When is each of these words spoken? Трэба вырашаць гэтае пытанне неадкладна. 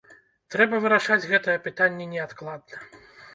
Трэба 0.53 0.79
вырашаць 0.85 1.27
гэтае 1.33 1.57
пытанне 1.67 2.09
неадкладна. 2.15 2.83